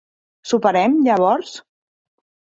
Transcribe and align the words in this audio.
Soparem, 0.51 0.95
llavors. 1.07 1.51